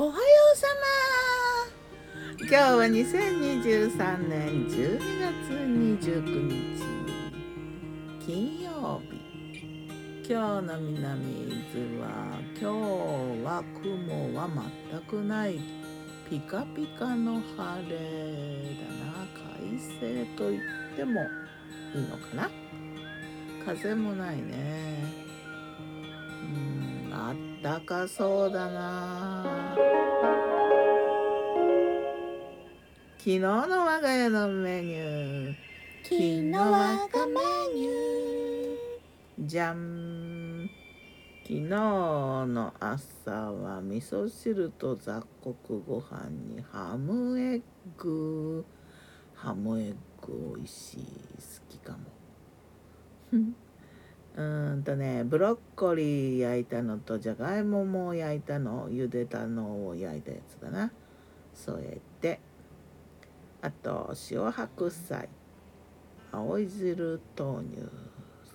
[0.00, 0.12] おはよ
[0.54, 0.68] うさ
[2.38, 2.46] ま。
[2.46, 6.84] 今日は2023年12月29日
[8.24, 9.18] 金曜日。
[10.22, 12.06] 今日の南伊豆は
[12.60, 12.64] 今日
[13.42, 14.48] は雲は
[14.88, 15.58] 全くない。
[16.30, 17.96] ピカピカの晴れ
[18.76, 19.26] だな。
[19.34, 19.66] 快
[19.98, 20.62] 晴と言っ
[20.94, 21.22] ても
[21.92, 22.48] いいのかな。
[23.66, 25.27] 風もないね。
[27.68, 29.76] うんあったかそうだな。
[33.18, 35.54] 昨日の我が家のメニュー。
[36.02, 37.34] 昨日我がメ
[37.74, 39.46] ニュー。
[39.46, 40.70] じゃん
[41.42, 47.62] 昨日の朝は味噌汁と雑穀ご飯にハムエッ
[47.98, 48.64] グ。
[49.34, 49.94] ハムエッ
[50.26, 50.96] グ美味しい。
[51.00, 51.06] 好
[51.68, 51.98] きかも
[54.38, 60.92] うんとねブロッコリー焼いたのとじゃがいもも焼いたの茹でたのを焼いたやつだな。
[61.54, 62.38] 添えて。
[63.60, 65.28] あと塩白菜。
[66.30, 67.80] 青い汁豆乳。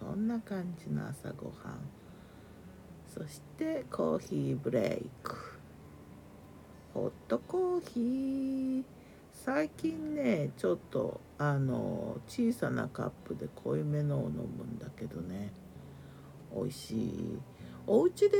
[0.00, 1.54] そんな感じの朝ごはん。
[3.06, 5.36] そしてコーヒーブレイク。
[6.94, 8.84] ホットコーヒー。
[9.34, 15.52] 最近ねちょっとあの小さなカップで濃いめのを飲むんだけどね。
[16.56, 17.38] 美味しい。
[17.86, 18.36] お家で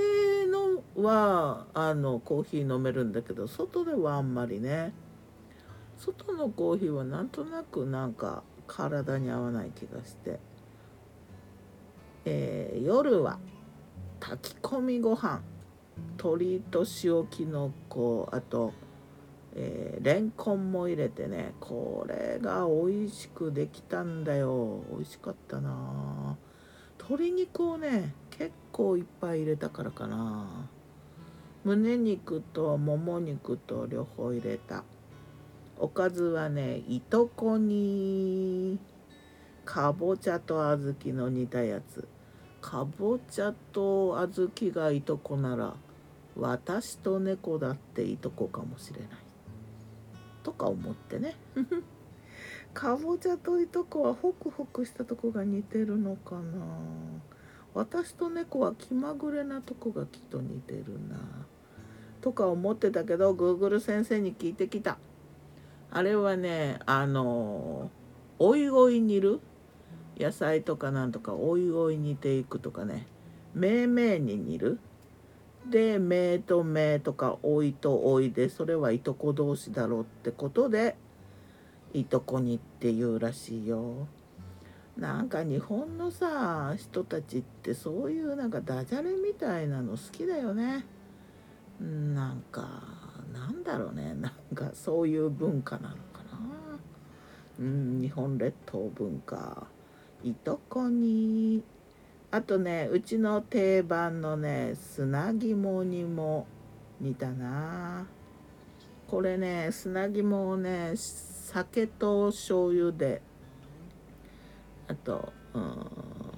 [0.46, 4.92] のはあのコーヒー飲めるんだけど外ではあんまりね。
[5.98, 10.40] 外のコーヒーはなんとなくなんか体に合わない気がして、
[12.24, 13.38] えー夜は
[14.20, 15.42] 炊き込みご飯。
[16.18, 18.28] 鶏と塩きのこ。
[18.32, 18.72] あと、
[19.54, 21.54] えーレンコンも入れてね。
[21.60, 24.84] これが美味しくできたんだよ。
[24.90, 26.36] 美味しかったな。
[26.98, 30.68] 鶏肉をね結構いっぱい入れたからかな。
[31.64, 34.84] 胸肉ともも肉と両方入れた。
[35.78, 38.78] おかずはねいとこに
[39.64, 42.06] かぼちゃと小豆の煮たやつ。
[42.60, 45.74] かぼちゃと小豆がいとこなら
[46.36, 49.08] 私と猫だっていとこかもしれない。
[50.42, 51.34] とか思ってね。
[52.76, 56.42] かぼちゃといとこはホクホクしたとこが似てるのかな。
[57.72, 61.16] 私と猫は気まぐれなとこがきっと似てるな。
[62.20, 64.98] とか思ってたけど Google 先生に聞いてきた。
[65.90, 67.90] あれはねあの
[68.38, 69.40] おいおい煮る？
[70.18, 73.06] 野菜とかなんとかおいおい煮ていくとかね。
[73.54, 74.80] めいめいに煮る？
[75.70, 80.94] でめいとめいとかおいとおいでそれはいとこ同士だろうってことで
[82.00, 84.06] いとこにっていうらしいよ。
[84.98, 90.84] なんか日本のさ人たちってそういうなんかダジャレみたいなの好きだよね。
[91.80, 92.82] なんか
[93.32, 94.14] なんだろうね。
[94.14, 96.38] なんかそういう文化なのかな。
[97.60, 99.66] うん日本列島文化。
[100.22, 101.62] いとこに。
[102.30, 106.46] あとねうちの定番のね砂肝にも
[107.00, 108.06] 似たな。
[109.06, 110.92] これね砂肝をね
[111.46, 113.22] 酒と醤油で
[114.88, 115.86] あとうん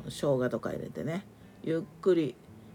[0.04, 1.24] 生姜とか入れてね
[1.62, 2.34] ゆっくり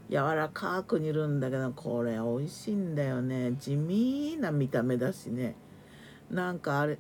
[0.09, 3.53] 柔らかく煮るんだけどこれ美味しいんだよね。
[3.59, 5.55] 地味な見た目だしね。
[6.31, 6.97] なんかあれ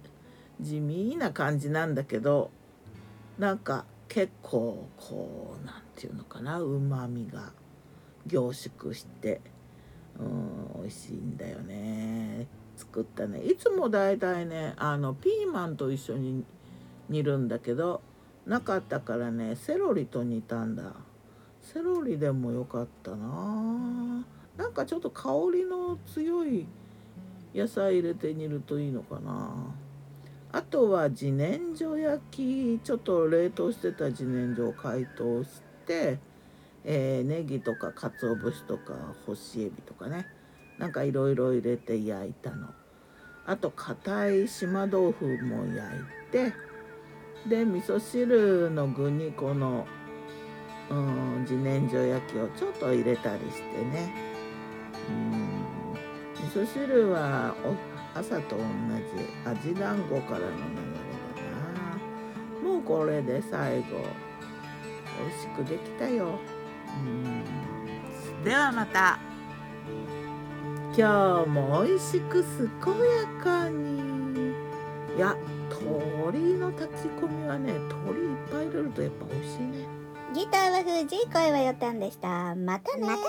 [0.61, 2.51] 地味な感じなんだけど
[3.39, 7.51] なんか結構こうなんていうのかなうまみが
[8.27, 9.41] 凝縮して
[10.19, 12.47] うん美味しいんだよね。
[12.75, 13.41] 作ったね。
[13.41, 16.43] いつもだいたいねあのピーマンと一緒に
[17.09, 18.01] 煮るんだけど
[18.45, 20.93] なかったからねセロリと煮たんだ。
[21.61, 24.25] セロリでもよかったな。
[24.57, 26.67] なんかちょっと香りの強い
[27.55, 29.51] 野菜入れて煮るといいのかな。
[30.51, 36.19] あとは自然薯焼きちょっと冷凍してた自然薯を解凍して、
[36.83, 38.93] えーネギとか鰹節とか
[39.25, 40.27] 干しエビとかね。
[40.77, 42.67] なんかいろいろ入れて焼いたの。
[43.45, 46.53] あと硬い島豆腐も焼いて
[47.47, 49.85] で味噌汁の具にこの
[50.89, 54.13] うん自然薯焼きをちょっと入れたりしてね。
[55.09, 55.53] うん。
[56.35, 57.53] 味噌汁は
[58.13, 60.93] 朝と同じ味団子からの流れ
[61.35, 61.49] だ
[62.63, 62.69] な。
[62.69, 63.85] もうこれで最後
[65.19, 66.39] 美味しくできたよ。
[67.01, 68.43] うん。
[68.43, 69.19] ではまた。
[70.95, 74.53] 今日も美味しく健やかに。
[75.17, 75.35] いや
[75.71, 79.87] 鶏の炊き込みはね鶏いっぱい入れるとやっぱ美味しいね。
[80.35, 82.53] ギターは藤井声はよたんでした。
[82.53, 83.23] またねまたね